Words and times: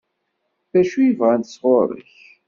D 0.71 0.73
acu 0.81 0.97
i 1.09 1.11
bɣant 1.19 1.51
sɣur-k? 1.53 2.13